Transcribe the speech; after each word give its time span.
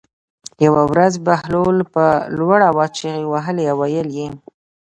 یوه 0.65 0.83
ورځ 0.91 1.13
بهلول 1.25 1.77
په 1.93 2.05
لوړ 2.37 2.59
آواز 2.69 2.89
چغې 2.97 3.25
وهلې 3.33 3.65
او 3.71 3.77
ویلې 3.81 4.11
یې. 4.17 4.27